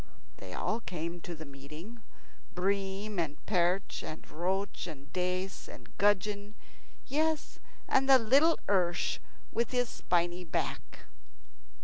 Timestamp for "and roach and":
4.01-5.13